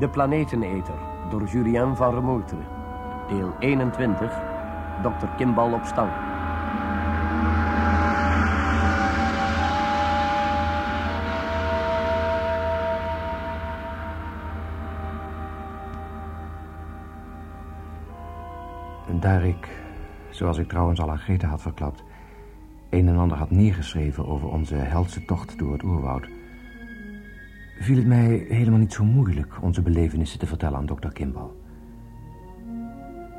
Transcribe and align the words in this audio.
De 0.00 0.08
Planeteneter 0.08 0.94
door 1.30 1.44
Julien 1.44 1.96
van 1.96 2.14
Remoeteren. 2.14 2.66
Deel 3.28 3.54
21. 3.58 4.40
Dr. 5.02 5.26
Kimbal 5.36 5.72
op. 5.72 5.82
En 19.08 19.20
daar 19.20 19.44
ik, 19.44 19.68
zoals 20.30 20.58
ik 20.58 20.68
trouwens 20.68 21.00
al 21.00 21.10
aan 21.10 21.18
Greta 21.18 21.48
had 21.48 21.62
verklapt... 21.62 22.04
een 22.90 23.08
en 23.08 23.16
ander 23.16 23.36
had 23.36 23.50
neergeschreven 23.50 24.26
over 24.26 24.48
onze 24.48 24.74
heldse 24.74 25.24
tocht 25.24 25.58
door 25.58 25.72
het 25.72 25.82
oerwoud... 25.82 26.39
viel 27.80 27.96
het 27.96 28.06
mij 28.06 28.46
helemaal 28.48 28.78
niet 28.78 28.92
zo 28.92 29.04
moeilijk 29.04 29.62
onze 29.62 29.82
belevenissen 29.82 30.38
te 30.38 30.46
vertellen 30.46 30.78
aan 30.78 30.86
dokter 30.86 31.12
Kimball. 31.12 31.50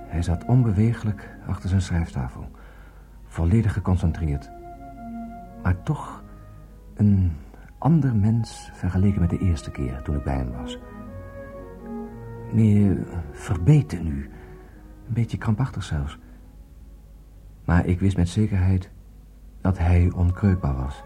Hij 0.08 0.22
zat 0.22 0.45
onbeweeglijk 0.45 1.38
achter 1.48 1.70
zijn 1.70 1.82
schrijftafel, 1.82 2.51
volledig 3.26 3.74
geconcentreerd. 3.74 4.51
Maar 5.63 5.84
toch 5.84 6.24
een 6.93 7.32
ander 7.77 8.16
mens 8.16 8.70
vergeleken 8.74 9.21
met 9.21 9.29
de 9.29 9.40
eerste 9.40 9.71
keer 9.71 10.01
toen 10.01 10.16
ik 10.16 10.24
bij 10.24 10.35
hem 10.35 10.51
was. 10.51 10.79
Meer 12.54 12.98
verbeten 13.32 14.04
nu, 14.04 14.29
een 15.07 15.13
beetje 15.13 15.38
krampachtig 15.38 15.84
zelfs. 15.84 16.20
Maar 17.66 17.85
ik 17.85 17.99
wist 17.99 18.18
met 18.18 18.29
zekerheid 18.29 18.90
dat 19.62 19.77
hij 19.77 20.12
onkreukbaar 20.16 20.76
was. 20.76 21.04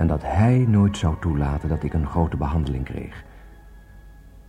En 0.00 0.06
dat 0.06 0.22
hij 0.22 0.64
nooit 0.68 0.96
zou 0.96 1.16
toelaten 1.20 1.68
dat 1.68 1.82
ik 1.82 1.92
een 1.92 2.06
grote 2.06 2.36
behandeling 2.36 2.84
kreeg. 2.84 3.24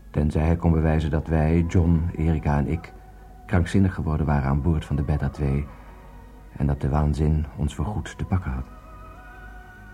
Tenzij 0.10 0.46
hij 0.46 0.56
kon 0.56 0.72
bewijzen 0.72 1.10
dat 1.10 1.28
wij, 1.28 1.66
John, 1.68 2.10
Erika 2.16 2.58
en 2.58 2.68
ik... 2.68 2.94
krankzinnig 3.46 3.94
geworden 3.94 4.26
waren 4.26 4.50
aan 4.50 4.62
boord 4.62 4.86
van 4.86 4.96
de 4.96 5.04
Beta 5.04 5.30
2... 5.30 5.68
en 6.58 6.68
dat 6.68 6.82
de 6.82 6.90
waanzin 6.90 7.46
ons 7.56 7.76
voorgoed 7.76 8.18
te 8.18 8.26
pakken 8.26 8.52
had. 8.52 8.66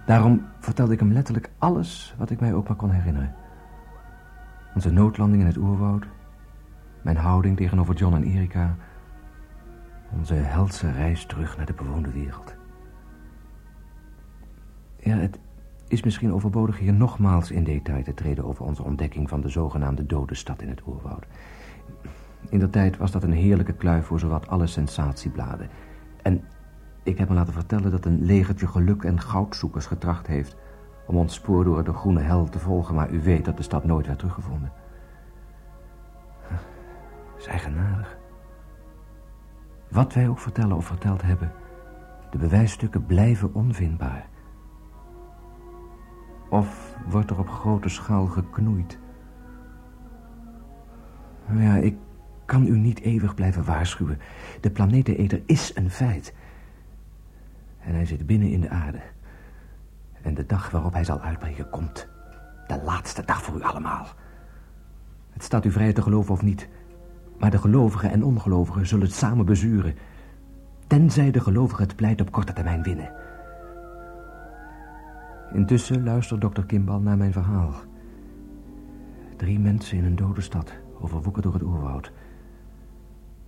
Daarom 0.06 0.46
vertelde 0.60 0.94
ik 0.94 1.00
hem 1.00 1.12
letterlijk 1.12 1.50
alles 1.58 2.16
wat 2.18 2.30
ik 2.30 2.40
mij 2.40 2.54
ook 2.54 2.68
maar 2.68 2.78
kon 2.78 2.92
herinneren. 2.92 3.36
Onze 4.76 4.92
noodlanding 4.92 5.42
in 5.42 5.48
het 5.48 5.58
oerwoud... 5.58 6.08
mijn 7.02 7.18
houding 7.18 7.58
tegenover 7.58 7.96
John 7.96 8.16
en 8.16 8.24
Erika... 8.24 8.76
onze 10.18 10.34
helse 10.34 10.92
reis 10.92 11.26
terug 11.26 11.58
naar 11.58 11.66
de 11.66 11.74
bewoonde 11.74 12.12
wereld. 12.12 12.56
Ja, 15.00 15.16
het 15.16 15.40
is 15.88 16.04
misschien 16.04 16.34
overbodig 16.34 16.80
hier 16.80 16.94
nogmaals 16.94 17.52
in 17.52 17.64
detail 17.64 18.04
te 18.04 18.14
treden... 18.14 18.46
over 18.46 18.66
onze 18.66 18.84
ontdekking 18.84 19.30
van 19.30 19.42
de 19.42 19.50
zogenaamde 19.50 20.06
dode 20.06 20.36
stad 20.36 20.62
in 20.62 20.70
het 20.70 20.82
oerwoud. 20.88 21.26
In 22.50 22.60
de 22.60 22.70
tijd 22.70 22.98
was 22.98 23.12
dat 23.12 23.24
een 23.24 23.32
heerlijke 23.32 23.74
kluif 23.74 24.06
voor 24.06 24.20
zowat 24.20 24.48
alle 24.48 24.68
sensatiebladen. 24.68 25.70
En 26.22 26.44
ik 27.04 27.18
heb 27.18 27.30
me 27.30 27.36
laten 27.36 27.54
vertellen 27.54 27.92
dat 27.92 28.06
een 28.06 28.26
legertje 28.26 28.68
geluk 28.68 29.04
en 29.04 29.20
goudzoekers 29.22 29.86
getracht 29.86 30.28
heeft... 30.28 30.56
om 31.06 31.18
ons 31.18 31.34
spoor 31.34 31.64
door 31.64 31.84
de 31.84 31.94
groene 31.94 32.22
hel 32.22 32.50
te 32.50 32.60
volgen... 32.60 32.96
maar 32.96 33.12
u 33.12 33.22
weet 33.22 33.46
dat 33.46 33.58
de 33.58 33.64
stad 33.64 33.86
nooit 33.86 34.06
werd 34.06 34.20
teruggevonden. 34.20 34.72
Het 36.42 37.38
is 37.38 37.46
eigenaardig. 37.46 38.18
Wat 39.90 40.14
wij 40.14 40.28
ook 40.28 40.40
vertellen 40.40 40.76
of 40.76 40.86
verteld 40.86 41.22
hebben... 41.22 41.52
de 42.32 42.38
bewijsstukken 42.38 43.06
blijven 43.06 43.54
onvindbaar... 43.54 44.28
Of 46.50 46.96
wordt 47.10 47.30
er 47.30 47.40
op 47.40 47.50
grote 47.50 47.90
schaal 47.90 48.26
geknoeid? 48.26 49.00
Ja, 51.56 51.76
ik 51.76 51.96
kan 52.46 52.68
u 52.68 52.78
niet 52.78 53.00
eeuwig 53.00 53.36
blijven 53.36 53.64
waarschuwen. 53.64 54.20
De 54.62 54.70
planeteneter 54.70 55.42
is 55.46 55.76
een 55.76 55.90
feit. 55.90 56.34
En 57.80 57.94
hij 57.94 58.06
zit 58.06 58.26
binnen 58.26 58.50
in 58.50 58.62
de 58.62 58.70
aarde. 58.70 59.02
En 60.22 60.34
de 60.34 60.46
dag 60.46 60.72
waarop 60.72 60.94
hij 60.94 61.04
zal 61.04 61.22
uitbreken 61.22 61.70
komt. 61.70 62.08
De 62.68 62.82
laatste 62.84 63.26
dag 63.26 63.44
voor 63.44 63.58
u 63.58 63.62
allemaal. 63.62 64.08
Het 65.30 65.44
staat 65.44 65.66
u 65.66 65.72
vrij 65.72 65.94
te 65.94 66.02
geloven 66.02 66.34
of 66.34 66.42
niet. 66.42 66.70
Maar 67.40 67.52
de 67.52 67.58
gelovigen 67.58 68.12
en 68.12 68.24
ongelovigen 68.24 68.88
zullen 68.88 69.06
het 69.06 69.16
samen 69.16 69.46
bezuren. 69.46 69.96
Tenzij 70.88 71.32
de 71.32 71.40
gelovigen 71.40 71.84
het 71.84 71.96
pleit 71.96 72.22
op 72.22 72.32
korte 72.32 72.54
termijn 72.54 72.84
winnen. 72.84 73.12
Intussen 75.54 76.04
luistert 76.04 76.42
dokter 76.42 76.66
Kimball 76.66 77.00
naar 77.00 77.18
mijn 77.18 77.32
verhaal. 77.32 77.72
Drie 79.36 79.60
mensen 79.60 79.98
in 79.98 80.06
een 80.06 80.16
dode 80.16 80.42
stad, 80.42 80.74
overwoekerd 81.00 81.44
door 81.44 81.54
het 81.54 81.64
oerwoud. 81.64 82.12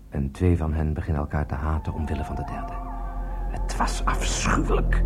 En 0.10 0.32
twee 0.32 0.58
van 0.58 0.74
hen 0.74 0.94
beginnen 0.94 1.22
elkaar 1.22 1.46
te 1.46 1.56
haten 1.56 1.94
omwille 1.94 2.24
van 2.24 2.36
de 2.36 2.44
derde. 2.44 2.74
Het 3.50 3.78
was 3.78 4.06
afschuwelijk. 4.06 5.04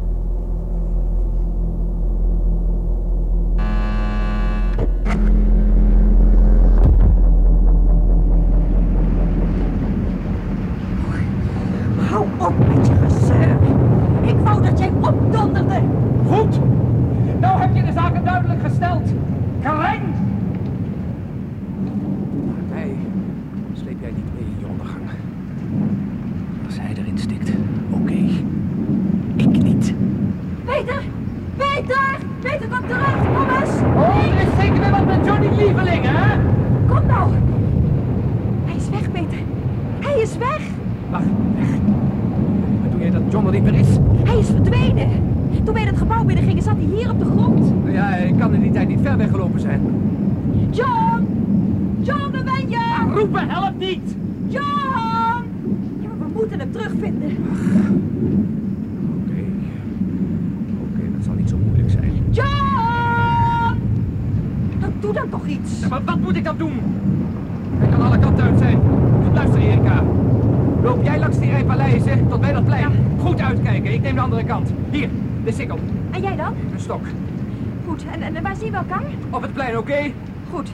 Hou 12.09 12.27
op 12.37 12.75
met 12.75 12.87
je 12.87 12.95
gezeur. 12.95 13.57
Ik 14.21 14.37
wou 14.37 14.63
dat 14.63 14.79
jij 14.79 14.91
opdonderde. 15.01 15.81
Goed. 16.27 16.59
Nou 17.39 17.61
duidelijk 18.23 18.61
gesteld. 18.61 19.09
Kreng! 19.61 20.01
Mij 22.69 22.95
sleep 23.73 24.01
jij 24.01 24.11
niet 24.15 24.33
mee 24.33 24.43
in 24.43 24.55
je 24.59 24.65
ondergang. 24.67 25.03
Als 26.65 26.79
hij 26.79 26.93
erin 26.97 27.17
stikt, 27.17 27.51
oké. 27.89 28.13
Ik 29.35 29.63
niet. 29.63 29.93
Peter! 30.65 31.01
Peter! 31.57 32.17
Peter, 32.39 32.67
kom 32.67 32.87
terug! 32.87 33.15
Kom 33.35 33.49
eens! 33.61 33.71
Oh, 33.95 34.17
er 34.17 34.47
is 34.47 34.63
zeker 34.63 34.79
weer 34.79 34.91
wat 34.91 35.05
met 35.05 35.25
Johnny 35.25 35.47
Lieveling, 35.47 36.05
hè? 36.05 36.37
Kom 36.87 37.05
nou! 37.05 37.31
Hij 38.65 38.75
is 38.75 38.89
weg, 38.89 39.11
Peter. 39.11 39.37
Hij 39.99 40.21
is 40.21 40.37
weg. 40.37 40.61
Wacht, 41.09 41.25
weg. 41.55 41.67
Maar 42.81 42.89
doe 42.91 42.99
jij 42.99 43.09
dat 43.09 43.21
John 43.29 43.45
er 43.45 43.51
niet 43.51 43.63
meer 43.63 43.73
is? 43.73 43.87
Hij 44.23 44.37
is 44.39 44.47
verdwenen. 44.47 45.32
Toen 45.63 45.73
wij 45.73 45.83
het 45.83 45.97
gebouw 45.97 46.23
binnengingen, 46.23 46.63
zat 46.63 46.75
hij 46.75 46.85
hier 46.95 47.09
op 47.09 47.19
de 47.19 47.25
grond. 47.25 47.83
Nou 47.83 47.91
ja, 47.91 48.03
hij 48.03 48.33
kan 48.37 48.53
in 48.53 48.61
die 48.61 48.71
tijd 48.71 48.87
niet 48.87 48.99
ver 49.01 49.17
weggelopen 49.17 49.59
zijn. 49.59 49.81
John! 50.69 51.27
John, 51.99 52.31
waar 52.31 52.43
ben 52.43 52.69
je? 52.69 53.11
Roepen 53.13 53.49
helpt 53.49 53.79
niet. 53.79 54.15
John! 54.47 54.65
Ja, 55.99 56.07
maar 56.17 56.27
we 56.27 56.33
moeten 56.33 56.59
hem 56.59 56.71
terugvinden. 56.71 57.29
Oké. 59.23 59.41
Oké, 60.81 61.01
dat 61.15 61.25
zal 61.25 61.33
niet 61.33 61.49
zo 61.49 61.57
moeilijk 61.65 61.89
zijn. 61.89 62.11
John! 62.29 63.77
Nou, 64.79 64.91
doe 64.99 65.13
dan 65.13 65.29
toch 65.29 65.47
iets. 65.47 65.79
Ja, 65.81 65.87
maar 65.87 66.01
wat 66.05 66.19
moet 66.19 66.35
ik 66.35 66.43
dan 66.43 66.57
doen? 66.57 66.73
Hij 67.77 67.89
kan 67.89 68.01
alle 68.01 68.19
kanten 68.19 68.43
uit 68.43 68.57
zijn. 68.57 68.79
Luister, 69.33 69.59
Erika. 69.59 70.03
Loop 70.83 71.03
jij 71.03 71.19
langs 71.19 71.39
die 71.39 71.49
rij 71.49 71.63
paleizen 71.63 72.27
tot 72.27 72.41
bij 72.41 72.53
dat 72.53 72.65
plein. 72.65 72.91
Goed 73.17 73.41
uitkijken, 73.41 73.93
ik 73.93 74.01
neem 74.01 74.15
de 74.15 74.21
andere 74.21 74.43
kant. 74.43 74.69
Hier, 74.89 75.09
de 75.43 75.51
sikkel. 75.51 75.79
En 76.11 76.21
jij 76.21 76.35
dan? 76.35 76.55
Een 76.73 76.79
stok. 76.79 77.05
Goed, 77.85 78.05
en, 78.11 78.21
en 78.35 78.43
waar 78.43 78.55
zien 78.55 78.71
we 78.71 78.77
elkaar? 78.77 79.03
Op 79.29 79.41
het 79.41 79.53
plein, 79.53 79.77
oké? 79.77 80.11
Goed. 80.51 80.71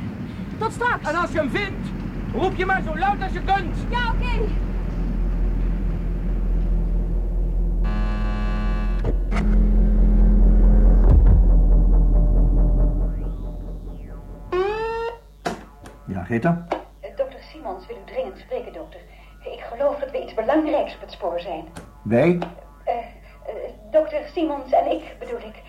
Tot 0.57 0.71
straks. 0.71 1.09
En 1.09 1.15
als 1.15 1.31
je 1.31 1.37
hem 1.37 1.49
vindt, 1.49 1.87
roep 2.33 2.55
je 2.55 2.65
maar 2.65 2.81
zo 2.81 2.97
luid 2.97 3.21
als 3.23 3.31
je 3.31 3.39
kunt. 3.39 3.75
Ja, 3.89 4.13
oké. 4.13 4.47
Ja, 16.07 16.23
Greta? 16.23 16.67
Dokter 17.15 17.39
Simons 17.51 17.87
wil 17.87 17.97
u 17.97 18.11
dringend 18.11 18.37
spreken, 18.37 18.73
dokter. 18.73 18.99
Ik 19.43 19.59
geloof 19.71 19.99
dat 19.99 20.11
we 20.11 20.23
iets 20.23 20.33
belangrijks 20.33 20.95
op 20.95 21.01
het 21.01 21.11
spoor 21.11 21.39
zijn. 21.39 21.65
Wij? 22.03 22.39
Dokter 23.91 24.21
Simons 24.33 24.71
en 24.71 24.91
ik, 24.91 25.15
bedoel 25.19 25.37
ik. 25.37 25.61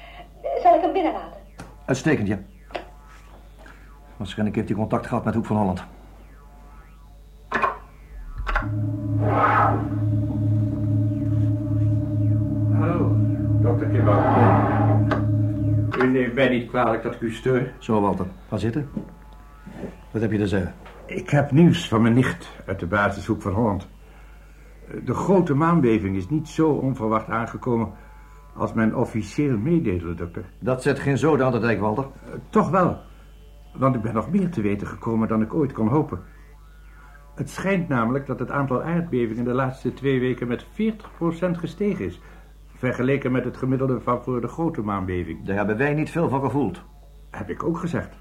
Zal 0.62 0.74
ik 0.74 0.80
hem 0.80 0.92
binnenlaten? 0.92 1.40
Uitstekend, 1.84 2.28
ja. 2.28 2.38
Waarschijnlijk 4.16 4.56
heeft 4.56 4.68
hij 4.68 4.78
contact 4.78 5.06
gehad 5.06 5.24
met 5.24 5.34
Hoek 5.34 5.46
van 5.46 5.56
Holland. 5.56 5.84
Hallo, 12.78 13.16
dokter 13.60 13.88
Kimball. 13.88 14.18
U 15.98 16.08
neemt 16.08 16.34
mij 16.34 16.48
niet 16.48 16.68
kwalijk 16.68 17.02
dat 17.02 17.14
ik 17.14 17.20
u 17.20 17.32
steur. 17.32 17.72
Zo, 17.78 18.00
Walter. 18.00 18.26
Ga 18.48 18.56
zitten. 18.56 18.90
Wat 20.10 20.22
heb 20.22 20.32
je 20.32 20.38
te 20.38 20.48
zeggen? 20.48 20.74
Ik 21.06 21.30
heb 21.30 21.50
nieuws 21.50 21.88
van 21.88 22.02
mijn 22.02 22.14
nicht 22.14 22.50
uit 22.66 22.80
de 22.80 22.86
basishoek 22.86 23.42
van 23.42 23.52
Holland. 23.52 23.88
De 25.04 25.14
grote 25.14 25.54
maanbeving 25.54 26.16
is 26.16 26.28
niet 26.28 26.48
zo 26.48 26.70
onverwacht 26.70 27.28
aangekomen 27.28 27.92
als 28.60 28.72
men 28.72 28.94
officieel 28.94 29.58
meedeelde, 29.58 30.14
dokter. 30.14 30.44
Dat 30.58 30.82
zet 30.82 30.98
geen 30.98 31.18
zoden 31.18 31.46
aan 31.46 31.52
de 31.52 31.58
dijk, 31.58 31.80
Walter. 31.80 32.04
Uh, 32.04 32.34
toch 32.50 32.70
wel. 32.70 32.98
Want 33.74 33.94
ik 33.94 34.02
ben 34.02 34.14
nog 34.14 34.30
meer 34.30 34.50
te 34.50 34.60
weten 34.60 34.86
gekomen 34.86 35.28
dan 35.28 35.42
ik 35.42 35.54
ooit 35.54 35.72
kon 35.72 35.88
hopen. 35.88 36.20
Het 37.34 37.50
schijnt 37.50 37.88
namelijk 37.88 38.26
dat 38.26 38.38
het 38.38 38.50
aantal 38.50 38.82
aardbevingen 38.82 39.44
de 39.44 39.52
laatste 39.52 39.92
twee 39.92 40.20
weken 40.20 40.48
met 40.48 40.64
40% 40.64 40.66
gestegen 41.50 42.04
is. 42.04 42.20
Vergeleken 42.74 43.32
met 43.32 43.44
het 43.44 43.56
gemiddelde 43.56 44.00
van 44.00 44.22
voor 44.22 44.40
de 44.40 44.48
grote 44.48 44.82
maanbeving. 44.82 45.44
Daar 45.44 45.56
hebben 45.56 45.76
wij 45.76 45.94
niet 45.94 46.10
veel 46.10 46.28
van 46.28 46.40
gevoeld. 46.40 46.82
Heb 47.30 47.50
ik 47.50 47.62
ook 47.62 47.78
gezegd. 47.78 48.16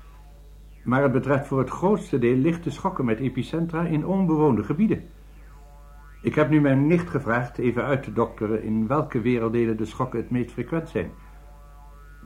Maar 0.83 1.03
het 1.03 1.11
betreft 1.11 1.47
voor 1.47 1.59
het 1.59 1.69
grootste 1.69 2.19
deel 2.19 2.35
lichte 2.35 2.71
schokken 2.71 3.05
met 3.05 3.19
epicentra 3.19 3.85
in 3.85 4.05
onbewoonde 4.05 4.63
gebieden. 4.63 5.03
Ik 6.21 6.35
heb 6.35 6.49
nu 6.49 6.61
mijn 6.61 6.87
nicht 6.87 7.09
gevraagd 7.09 7.57
even 7.57 7.83
uit 7.83 8.03
te 8.03 8.13
dokteren 8.13 8.63
in 8.63 8.87
welke 8.87 9.21
werelddelen 9.21 9.77
de 9.77 9.85
schokken 9.85 10.19
het 10.19 10.29
meest 10.29 10.51
frequent 10.51 10.89
zijn. 10.89 11.11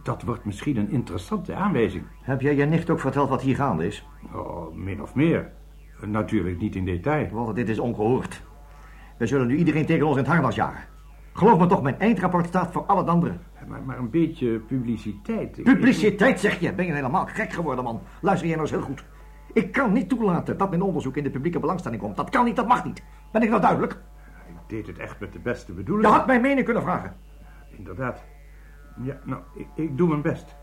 Dat 0.03 0.23
wordt 0.23 0.45
misschien 0.45 0.77
een 0.77 0.89
interessante 0.89 1.53
aanwijzing. 1.55 2.03
Heb 2.21 2.41
jij 2.41 2.55
je 2.55 2.65
nicht 2.65 2.89
ook 2.89 2.99
verteld 2.99 3.29
wat 3.29 3.41
hier 3.41 3.55
gaande 3.55 3.85
is? 3.87 4.07
Oh, 4.33 4.75
min 4.75 5.01
of 5.01 5.15
meer. 5.15 5.51
Natuurlijk 6.05 6.59
niet 6.59 6.75
in 6.75 6.85
detail. 6.85 7.29
Want 7.31 7.55
dit 7.55 7.69
is 7.69 7.79
ongehoord. 7.79 8.41
We 9.17 9.25
zullen 9.27 9.47
nu 9.47 9.55
iedereen 9.55 9.85
tegen 9.85 10.05
ons 10.07 10.17
in 10.17 10.23
het 10.23 10.31
harnas 10.31 10.55
jagen. 10.55 10.83
Geloof 11.33 11.59
me 11.59 11.65
toch, 11.67 11.81
mijn 11.81 11.99
eindrapport 11.99 12.45
staat 12.47 12.71
voor 12.71 12.83
alle 12.85 13.03
anderen. 13.03 13.41
Maar, 13.67 13.81
maar 13.83 13.97
een 13.97 14.09
beetje 14.09 14.59
publiciteit. 14.59 15.57
Ik- 15.57 15.63
Publiciteit, 15.63 16.39
zeg 16.39 16.59
je? 16.59 16.73
Ben 16.73 16.85
je 16.85 16.93
helemaal 16.93 17.25
gek 17.25 17.53
geworden, 17.53 17.83
man? 17.83 18.01
Luister 18.21 18.47
jij 18.47 18.57
nou 18.57 18.67
eens 18.67 18.77
heel 18.77 18.85
goed. 18.87 19.05
Ik 19.53 19.71
kan 19.71 19.93
niet 19.93 20.09
toelaten 20.09 20.57
dat 20.57 20.69
mijn 20.69 20.81
onderzoek 20.81 21.17
in 21.17 21.23
de 21.23 21.29
publieke 21.29 21.59
belangstelling 21.59 22.01
komt. 22.01 22.15
Dat 22.15 22.29
kan 22.29 22.45
niet, 22.45 22.55
dat 22.55 22.67
mag 22.67 22.85
niet. 22.85 23.03
Ben 23.33 23.41
ik 23.41 23.50
nou 23.50 23.62
duidelijk? 23.62 23.94
Ik 24.47 24.56
deed 24.68 24.88
het 24.88 24.97
echt 25.00 25.19
met 25.19 25.33
de 25.33 25.39
beste 25.39 25.71
Je 25.71 25.77
bedoelingen. 25.77 26.12
had 26.12 26.25
mijn 26.25 26.41
mening 26.41 26.65
kunnen 26.65 26.83
vragen. 26.83 27.15
Inderdaad. 27.77 28.24
Ja, 29.01 29.18
nou, 29.24 29.41
ik, 29.56 29.68
ik 29.75 29.97
doe 29.97 30.07
mijn 30.07 30.21
best. 30.21 30.56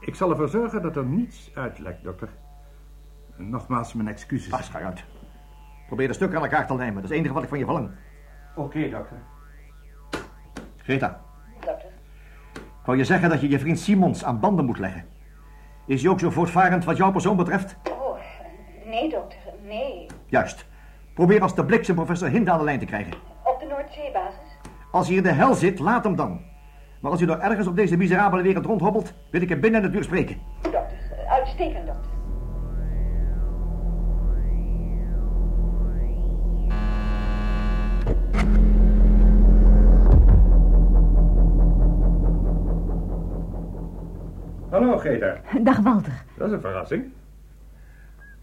Ik 0.00 0.14
zal 0.14 0.30
ervoor 0.30 0.48
zorgen 0.48 0.82
dat 0.82 0.96
er 0.96 1.04
niets 1.04 1.50
uitlekt, 1.54 2.04
dokter. 2.04 2.28
Nogmaals 3.36 3.92
mijn 3.94 4.08
excuses. 4.08 4.48
Pas, 4.48 4.68
ga 4.68 4.78
uit. 4.80 5.04
Probeer 5.86 6.08
de 6.08 6.14
stukken 6.14 6.38
aan 6.38 6.44
elkaar 6.44 6.66
te 6.66 6.74
lijmen. 6.74 6.94
Dat 6.94 7.04
is 7.04 7.08
het 7.08 7.18
enige 7.18 7.34
wat 7.34 7.42
ik 7.42 7.48
van 7.48 7.58
je 7.58 7.64
verlang. 7.64 7.90
Oké, 8.54 8.88
dokter. 8.90 9.16
Greta, 10.76 11.20
Dokter, 11.54 11.88
ik 12.54 12.84
wou 12.84 12.98
je 12.98 13.04
zeggen 13.04 13.28
dat 13.30 13.40
je 13.40 13.48
je 13.48 13.58
vriend 13.58 13.78
Simons 13.78 14.24
aan 14.24 14.40
banden 14.40 14.64
moet 14.64 14.78
leggen. 14.78 15.04
Is 15.86 16.02
hij 16.02 16.10
ook 16.10 16.20
zo 16.20 16.30
voortvarend 16.30 16.84
wat 16.84 16.96
jouw 16.96 17.12
persoon 17.12 17.36
betreft? 17.36 17.76
oh, 17.90 18.18
nee 18.84 19.10
dokter, 19.10 19.38
nee. 19.62 20.06
Juist. 20.26 20.66
Probeer 21.14 21.42
als 21.42 21.54
de 21.54 21.64
bliksem 21.64 21.94
professor 21.94 22.28
Hind 22.28 22.48
aan 22.48 22.58
de 22.58 22.64
lijn 22.64 22.78
te 22.78 22.84
krijgen. 22.84 23.12
Op 23.44 23.60
de 23.60 23.66
Noordzeebasis? 23.66 24.58
Als 24.90 25.08
hij 25.08 25.16
in 25.16 25.22
de 25.22 25.32
hel 25.32 25.54
zit, 25.54 25.78
laat 25.78 26.04
hem 26.04 26.16
dan. 26.16 26.40
Maar 27.00 27.10
als 27.10 27.20
hij 27.20 27.28
nog 27.28 27.38
ergens 27.38 27.66
op 27.66 27.76
deze 27.76 27.96
miserabele 27.96 28.42
wereld 28.42 28.66
rondhobbelt, 28.66 29.14
wil 29.30 29.40
ik 29.42 29.48
hem 29.48 29.60
binnen 29.60 29.82
het 29.82 29.94
uur 29.94 30.04
spreken. 30.04 30.36
Dokter, 30.62 30.98
uitstekend 31.28 31.86
dokter. 31.86 32.10
Hallo, 44.70 44.98
Greta. 44.98 45.36
Dag 45.60 45.78
Walter. 45.80 46.24
Dat 46.38 46.46
is 46.46 46.52
een 46.52 46.60
verrassing. 46.60 47.12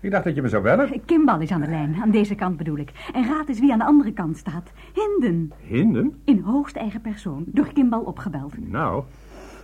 Ik 0.02 0.12
dacht 0.12 0.24
dat 0.24 0.36
je 0.36 0.42
me 0.42 0.48
zou 0.48 0.64
bellen. 0.64 1.06
Kimbal 1.06 1.40
is 1.40 1.52
aan 1.52 1.62
de 1.62 1.68
lijn, 1.68 1.96
aan 2.02 2.12
deze 2.12 2.36
kant 2.36 2.58
bedoel 2.58 2.78
ik. 2.78 3.10
En 3.14 3.26
raad 3.28 3.48
eens 3.50 3.60
wie 3.60 3.72
aan 3.72 3.80
de 3.80 3.86
andere 3.86 4.14
kant 4.14 4.38
staat. 4.38 4.72
Hinden. 4.94 5.52
Hinden? 5.62 6.20
In 6.24 6.40
hoogst 6.40 6.76
eigen 6.76 7.02
persoon, 7.02 7.44
door 7.48 7.74
Kimbal 7.74 8.02
opgebeld. 8.02 8.70
Nou, 8.70 9.04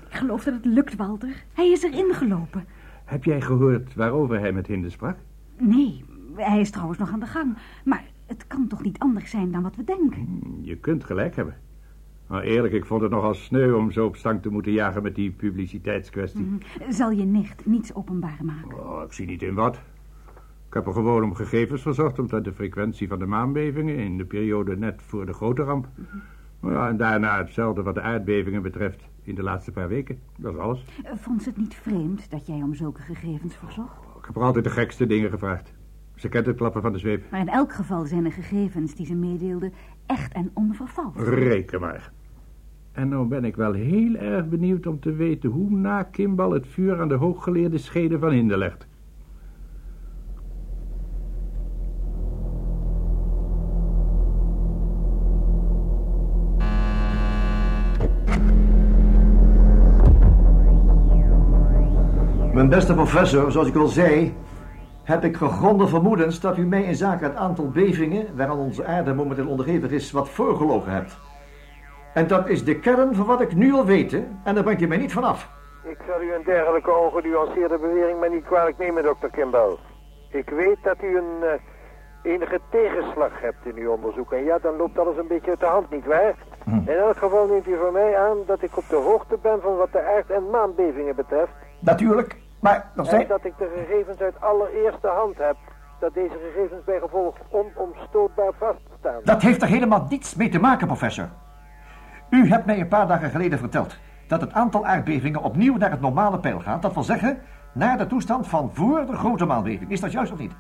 Ik 0.10 0.16
geloof 0.16 0.44
dat 0.44 0.54
het 0.54 0.66
lukt, 0.66 0.96
Walter. 0.96 1.44
Hij 1.54 1.72
is 1.72 1.84
erin 1.84 2.14
gelopen. 2.14 2.66
heb 3.06 3.24
jij 3.24 3.42
gehoord 3.42 3.94
waarover 3.96 4.40
hij 4.40 4.52
met 4.52 4.68
Hinden 4.68 4.92
sprak? 4.92 5.18
Nee, 5.58 6.04
hij 6.36 6.60
is 6.60 6.70
trouwens 6.70 7.00
nog 7.00 7.12
aan 7.12 7.20
de 7.20 7.26
gang. 7.26 7.58
Maar 7.86 8.04
het 8.26 8.48
kan 8.48 8.68
toch 8.68 8.84
niet 8.84 9.00
anders 9.00 9.30
zijn 9.32 9.52
dan 9.52 9.62
wat 9.64 9.76
we 9.76 9.84
denken? 9.84 10.42
Je 10.62 10.78
kunt 10.78 11.04
gelijk 11.04 11.36
hebben. 11.36 11.56
Maar 12.28 12.42
eerlijk, 12.42 12.74
ik 12.74 12.86
vond 12.86 13.02
het 13.02 13.12
nogal 13.12 13.34
sneu 13.34 13.74
om 13.74 13.92
zo 13.92 14.06
op 14.06 14.16
stang 14.16 14.42
te 14.42 14.50
moeten 14.50 14.72
jagen 14.72 15.04
met 15.04 15.16
die 15.16 15.32
publiciteitskwestie. 15.32 16.58
Zal 16.90 17.12
je 17.12 17.24
nicht 17.26 17.66
niets 17.66 17.94
openbaar 17.94 18.40
maken? 18.44 18.78
Oh, 18.90 19.04
ik 19.06 19.14
zie 19.14 19.26
niet 19.26 19.42
in 19.42 19.54
wat. 19.54 19.80
Ik 20.76 20.86
heb 20.86 20.96
er 20.96 21.02
gewoon 21.02 21.24
om 21.24 21.36
gegevens 21.36 21.82
verzocht 21.82 22.20
omtrent 22.20 22.46
de 22.46 22.54
frequentie 22.54 23.08
van 23.08 23.20
de 23.20 23.26
maanbevingen 23.26 23.96
in 23.96 24.18
de 24.18 24.26
periode 24.26 24.78
net 24.78 25.02
voor 25.02 25.26
de 25.26 25.34
grote 25.34 25.64
ramp. 25.64 25.88
Ja, 26.62 26.88
en 26.88 26.98
daarna 26.98 27.38
hetzelfde 27.38 27.84
wat 27.84 27.96
de 27.96 28.02
aardbevingen 28.02 28.62
betreft 28.62 29.10
in 29.24 29.36
de 29.36 29.44
laatste 29.44 29.72
paar 29.72 29.88
weken. 29.88 30.20
Dat 30.38 30.54
is 30.54 30.60
alles. 30.60 30.86
Vond 31.16 31.44
ze 31.44 31.50
het 31.50 31.58
niet 31.58 31.76
vreemd 31.76 32.32
dat 32.32 32.48
jij 32.48 32.56
om 32.56 32.74
zulke 32.74 33.02
gegevens 33.02 33.56
verzocht? 33.56 34.06
Ik 34.18 34.26
heb 34.26 34.36
er 34.36 34.42
altijd 34.42 34.64
de 34.64 34.70
gekste 34.70 35.06
dingen 35.06 35.30
gevraagd. 35.30 35.74
Ze 36.16 36.30
kent 36.30 36.46
het 36.46 36.56
klappen 36.56 36.82
van 36.82 36.92
de 36.92 37.00
zweep. 37.00 37.24
Maar 37.32 37.40
in 37.40 37.50
elk 37.50 37.74
geval 37.74 38.06
zijn 38.06 38.24
de 38.24 38.32
gegevens 38.32 38.96
die 38.96 39.06
ze 39.06 39.16
meedeelde 39.16 39.72
echt 40.06 40.34
en 40.34 40.52
onvervalst. 40.54 41.18
Reken 41.18 41.80
maar. 41.80 42.12
En 42.92 43.10
nou 43.10 43.28
ben 43.28 43.46
ik 43.46 43.56
wel 43.56 43.74
heel 43.74 44.16
erg 44.16 44.48
benieuwd 44.48 44.88
om 44.88 45.00
te 45.00 45.12
weten 45.12 45.50
hoe 45.50 45.70
na 45.70 46.04
Kimbal 46.04 46.52
het 46.52 46.68
vuur 46.68 47.00
aan 47.00 47.08
de 47.08 47.16
hooggeleerde 47.16 47.78
scheden 47.78 48.20
van 48.20 48.32
Hinden 48.32 48.58
legt. 48.58 48.88
Mijn 62.66 62.78
beste 62.78 62.96
professor, 62.96 63.52
zoals 63.52 63.68
ik 63.68 63.76
al 63.76 63.88
zei, 63.88 64.36
heb 65.04 65.24
ik 65.24 65.38
gegronde 65.38 65.88
vermoedens 65.88 66.40
dat 66.40 66.58
u 66.58 66.66
mij 66.66 66.84
in 66.84 66.96
zaken 66.96 67.30
het 67.30 67.36
aantal 67.36 67.70
bevingen 67.70 68.36
waaraan 68.36 68.58
onze 68.58 68.86
aarde 68.86 69.14
momenteel 69.14 69.48
onderhevig 69.48 69.92
is, 69.92 70.12
wat 70.12 70.30
voorgelogen 70.30 70.92
hebt. 70.92 71.18
En 72.14 72.28
dat 72.28 72.48
is 72.48 72.64
de 72.64 72.80
kern 72.80 73.16
van 73.16 73.26
wat 73.26 73.42
ik 73.42 73.56
nu 73.56 73.74
al 73.74 73.86
weet, 73.86 74.14
en 74.44 74.56
daar 74.56 74.64
brengt 74.64 74.82
u 74.82 74.88
mij 74.88 74.98
niet 74.98 75.14
vanaf. 75.14 75.50
Ik 75.84 75.98
zal 76.08 76.22
u 76.22 76.34
een 76.34 76.44
dergelijke 76.46 76.92
ongenuanceerde 76.92 77.78
bewering 77.78 78.20
maar 78.20 78.30
niet 78.30 78.46
kwalijk 78.46 78.78
nemen, 78.78 79.04
dokter 79.04 79.30
Kimball. 79.30 79.78
Ik 80.30 80.50
weet 80.50 80.78
dat 80.84 81.04
u 81.04 81.18
een 81.18 81.44
eh, 81.44 82.32
enige 82.34 82.60
tegenslag 82.70 83.42
hebt 83.42 83.66
in 83.66 83.76
uw 83.76 83.92
onderzoek. 83.92 84.32
En 84.32 84.44
ja, 84.44 84.58
dan 84.60 84.76
loopt 84.76 85.00
alles 85.00 85.18
een 85.18 85.28
beetje 85.28 85.50
uit 85.50 85.60
de 85.60 85.66
hand, 85.66 85.90
nietwaar? 85.90 86.36
In 86.66 86.88
elk 86.88 87.18
geval 87.18 87.48
neemt 87.48 87.68
u 87.68 87.78
van 87.78 87.94
mij 87.94 88.18
aan 88.18 88.38
dat 88.46 88.62
ik 88.62 88.78
op 88.78 88.90
de 88.90 88.96
hoogte 88.96 89.38
ben 89.42 89.62
van 89.62 89.76
wat 89.76 89.92
de 89.92 90.02
aard- 90.02 90.30
en 90.30 90.50
maanbevingen 90.50 91.16
betreft. 91.16 91.52
Natuurlijk, 91.80 92.44
maar 92.66 92.92
nog 92.96 93.12
En 93.12 93.28
dat 93.28 93.46
ik 93.46 93.58
de 93.58 93.70
gegevens 93.76 94.20
uit 94.20 94.42
allereerste 94.42 95.08
hand 95.08 95.38
heb. 95.38 95.56
Dat 96.00 96.14
deze 96.14 96.38
gegevens 96.46 96.84
bij 96.84 97.00
gevolg 97.00 97.36
onomstootbaar 97.50 98.54
vaststaan. 98.58 99.22
Dat 99.24 99.42
heeft 99.42 99.62
er 99.62 99.68
helemaal 99.68 100.06
niets 100.10 100.36
mee 100.36 100.50
te 100.50 100.60
maken, 100.60 100.88
professor. 100.88 101.30
U 102.30 102.48
hebt 102.48 102.66
mij 102.66 102.80
een 102.80 102.88
paar 102.88 103.08
dagen 103.08 103.30
geleden 103.30 103.60
verteld 103.60 103.98
dat 104.28 104.42
het 104.42 104.54
aantal 104.54 104.86
aardbevingen 104.86 105.42
opnieuw 105.42 105.78
naar 105.78 105.92
het 105.92 106.02
normale 106.02 106.40
peil 106.40 106.60
gaat. 106.60 106.82
Dat 106.82 106.94
wil 106.94 107.04
zeggen, 107.04 107.42
naar 107.74 107.98
de 107.98 108.08
toestand 108.08 108.48
van 108.48 108.70
voor 108.74 109.06
de 109.06 109.16
grote 109.16 109.46
maanbeving. 109.46 109.92
Is 109.92 110.00
dat 110.00 110.12
juist 110.12 110.32
of 110.32 110.40
niet? 110.40 110.56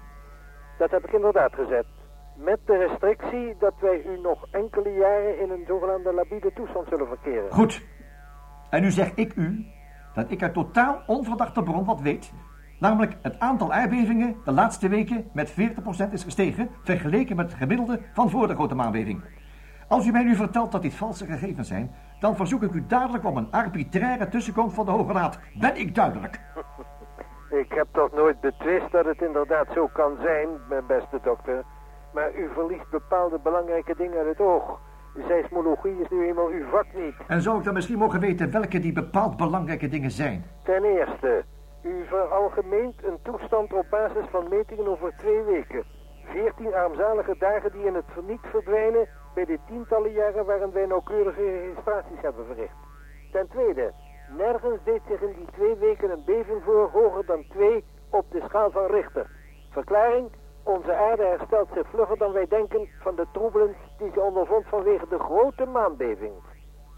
Dat 0.77 0.91
heb 0.91 1.05
ik 1.05 1.13
inderdaad 1.13 1.53
gezet. 1.53 1.85
Met 2.35 2.59
de 2.65 2.77
restrictie 2.77 3.55
dat 3.59 3.73
wij 3.79 4.01
u 4.05 4.19
nog 4.21 4.45
enkele 4.51 4.89
jaren 4.89 5.39
in 5.41 5.49
een 5.49 5.63
zogenaamde 5.67 6.13
labiele 6.13 6.51
toestand 6.53 6.87
zullen 6.89 7.07
verkeren. 7.07 7.51
Goed. 7.51 7.81
En 8.69 8.81
nu 8.81 8.91
zeg 8.91 9.11
ik 9.15 9.35
u 9.35 9.65
dat 10.15 10.31
ik 10.31 10.43
uit 10.43 10.53
totaal 10.53 11.01
onverdachte 11.05 11.63
bron 11.63 11.85
wat 11.85 12.01
weet. 12.01 12.33
Namelijk 12.79 13.15
het 13.21 13.39
aantal 13.39 13.73
aardbevingen 13.73 14.35
de 14.45 14.51
laatste 14.51 14.87
weken 14.87 15.29
met 15.33 15.51
40% 15.51 15.55
is 16.11 16.23
gestegen... 16.23 16.69
vergeleken 16.83 17.35
met 17.35 17.45
het 17.45 17.57
gemiddelde 17.57 17.99
van 18.13 18.29
voor 18.29 18.47
de 18.47 18.53
grote 18.53 18.75
maanbeving. 18.75 19.23
Als 19.87 20.07
u 20.07 20.11
mij 20.11 20.23
nu 20.23 20.35
vertelt 20.35 20.71
dat 20.71 20.81
dit 20.81 20.95
valse 20.95 21.25
gegevens 21.25 21.67
zijn... 21.67 21.95
dan 22.19 22.35
verzoek 22.35 22.63
ik 22.63 22.71
u 22.71 22.85
dadelijk 22.87 23.25
om 23.25 23.37
een 23.37 23.51
arbitraire 23.51 24.29
tussenkomst 24.29 24.75
van 24.75 24.85
de 24.85 24.91
Hoge 24.91 25.13
Raad. 25.13 25.39
Ben 25.59 25.77
ik 25.77 25.95
duidelijk? 25.95 26.39
Ik 27.49 27.73
heb 27.73 27.87
toch 27.91 28.11
nooit 28.11 28.39
betwist 28.39 28.91
dat 28.91 29.05
het 29.05 29.21
inderdaad 29.21 29.67
zo 29.73 29.87
kan 29.93 30.17
zijn, 30.21 30.47
mijn 30.69 30.85
beste 30.87 31.19
dokter. 31.23 31.63
Maar 32.13 32.35
u 32.35 32.49
verliest 32.53 32.89
bepaalde 32.89 33.39
belangrijke 33.39 33.95
dingen 33.97 34.17
uit 34.17 34.27
het 34.27 34.39
oog. 34.39 34.79
Seismologie 35.27 36.01
is 36.01 36.09
nu 36.09 36.27
eenmaal 36.27 36.47
uw 36.47 36.65
vak 36.65 36.85
niet. 36.93 37.15
En 37.27 37.41
zou 37.41 37.57
ik 37.57 37.63
dan 37.63 37.73
misschien 37.73 37.97
mogen 37.97 38.19
weten 38.19 38.51
welke 38.51 38.79
die 38.79 38.93
bepaald 38.93 39.37
belangrijke 39.37 39.87
dingen 39.87 40.11
zijn? 40.11 40.45
Ten 40.63 40.83
eerste, 40.83 41.43
u 41.81 42.05
veralgemeent 42.07 43.03
een 43.03 43.19
toestand 43.23 43.73
op 43.73 43.85
basis 43.89 44.25
van 44.31 44.49
metingen 44.49 44.87
over 44.87 45.13
twee 45.17 45.43
weken. 45.43 45.83
Veertien 46.23 46.73
armzalige 46.73 47.35
dagen 47.39 47.71
die 47.71 47.85
in 47.85 47.93
het 47.95 48.05
verniet 48.07 48.45
verdwijnen 48.51 49.07
bij 49.33 49.45
de 49.45 49.59
tientallen 49.67 50.11
jaren 50.11 50.45
waarin 50.45 50.71
wij 50.71 50.85
nauwkeurige 50.85 51.41
registraties 51.41 52.21
hebben 52.21 52.45
verricht. 52.45 52.75
Ten 53.31 53.47
tweede, 53.47 53.91
nergens 54.37 54.79
deed 54.83 55.01
zich 55.09 55.21
in 55.21 55.33
die 55.37 55.47
twee 55.51 55.75
weken 55.75 56.11
een 56.11 56.23
beving 56.25 56.63
voor 56.63 56.89
hoger 56.91 57.25
dan 57.25 57.45
twee 57.49 57.83
op 58.09 58.25
de 58.31 58.41
schaal 58.47 58.71
van 58.71 58.85
Richter. 58.85 59.27
Verklaring, 59.71 60.29
onze 60.65 60.95
aarde 60.95 61.23
herstelt 61.23 61.69
zich 61.73 61.87
vlugger 61.89 62.17
dan 62.17 62.31
wij 62.31 62.47
denken 62.47 62.87
van 62.99 63.15
de 63.15 63.25
troebelen 63.31 63.75
die 63.97 64.11
ze 64.13 64.21
ondervond 64.21 64.65
vanwege 64.67 65.05
de 65.09 65.19
grote 65.19 65.65
maanbeving. 65.65 66.33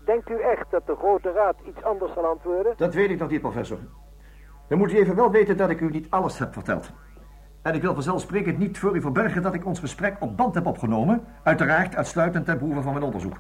Denkt 0.06 0.30
u 0.30 0.42
echt 0.42 0.72
dat 0.72 0.86
de 0.86 0.96
Grote 0.96 1.32
Raad 1.32 1.56
iets 1.66 1.84
anders 1.84 2.14
zal 2.14 2.26
antwoorden? 2.26 2.74
Dat 2.78 2.94
weet 2.94 3.10
ik 3.10 3.20
nog 3.20 3.30
niet, 3.30 3.42
professor. 3.42 3.78
Dan 4.68 4.78
moet 4.78 4.92
u 4.92 4.98
even 4.98 5.16
wel 5.16 5.32
weten 5.32 5.58
dat 5.58 5.70
ik 5.70 5.80
u 5.80 5.90
niet 5.90 6.10
alles 6.10 6.40
heb 6.40 6.54
verteld. 6.54 6.92
En 7.62 7.74
ik 7.74 7.82
wil 7.82 7.94
vanzelfsprekend 7.94 8.58
niet 8.58 8.80
voor 8.80 8.96
u 8.96 9.02
verbergen 9.02 9.42
dat 9.42 9.54
ik 9.54 9.66
ons 9.66 9.80
gesprek 9.80 10.16
op 10.20 10.38
band 10.38 10.56
heb 10.56 10.66
opgenomen. 10.66 11.24
Uiteraard 11.44 11.96
uitsluitend 11.96 12.46
ten 12.46 12.58
behoeve 12.58 12.82
van 12.82 12.92
mijn 12.92 13.06
onderzoek. 13.06 13.38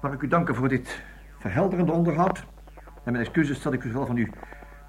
Mag 0.00 0.12
ik 0.12 0.22
u 0.22 0.28
danken 0.28 0.54
voor 0.54 0.68
dit 0.68 1.02
verhelderende 1.38 1.92
onderhoud. 1.92 2.46
En 2.76 3.12
mijn 3.12 3.24
excuses 3.24 3.62
dat 3.62 3.72
ik 3.72 3.84
u 3.84 3.92
wel 3.92 4.06
van 4.06 4.16
uw 4.16 4.26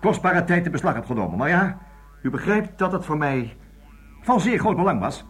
kostbare 0.01 0.43
tijd 0.43 0.65
in 0.65 0.71
beslag 0.71 0.93
heb 0.93 1.05
genomen. 1.05 1.37
Maar 1.37 1.49
ja, 1.49 1.77
u 2.21 2.29
begrijpt 2.29 2.77
dat 2.77 2.91
het 2.91 3.05
voor 3.05 3.17
mij 3.17 3.57
van 4.27 4.41
zeer 4.41 4.59
groot 4.59 4.75
belang 4.75 4.99
was. 4.99 5.23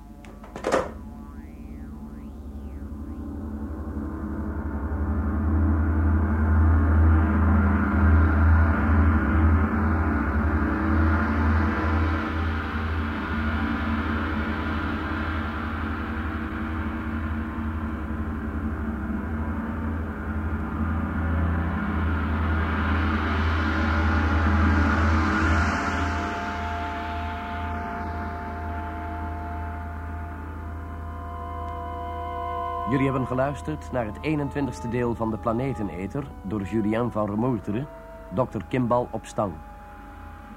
Jullie 32.97 33.11
hebben 33.11 33.29
geluisterd 33.29 33.91
naar 33.91 34.05
het 34.05 34.17
21ste 34.17 34.89
deel 34.89 35.15
van 35.15 35.31
de 35.31 35.37
Planeteneter 35.37 36.27
door 36.43 36.63
Julien 36.63 37.11
van 37.11 37.29
Remoerteren, 37.29 37.87
Dr. 38.33 38.57
Kimbal 38.69 39.07
op 39.11 39.25
stang. 39.25 39.53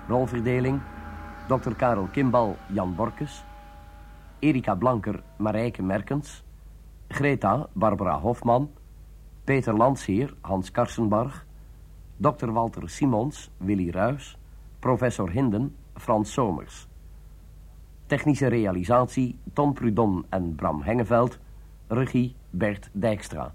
Rolverdeling, 0.09 0.81
Dr. 1.49 1.73
Karel 1.77 2.07
Kimbal, 2.07 2.57
Jan 2.67 2.95
Borkes, 2.95 3.45
Erika 4.39 4.75
Blanker, 4.75 5.23
Marijke 5.37 5.83
Merkens, 5.83 6.45
Greta, 7.09 7.69
Barbara 7.73 8.19
Hofman, 8.19 8.71
Peter 9.45 9.77
Landsheer, 9.77 10.35
Hans 10.41 10.71
Karsenbarg, 10.71 11.47
Dr. 12.17 12.51
Walter 12.51 12.89
Simons, 12.91 13.51
Willy 13.57 13.91
Ruys, 13.91 14.39
Professor 14.79 15.31
Hinden, 15.31 15.77
Frans 15.95 16.33
Somers. 16.33 16.89
Technische 18.07 18.47
realisatie, 18.47 19.39
Tom 19.53 19.73
Prudon 19.73 20.27
en 20.29 20.55
Bram 20.55 20.83
Hengeveld... 20.83 21.39
Regie 21.91 22.35
Bert 22.53 22.89
Dijkstra. 22.95 23.53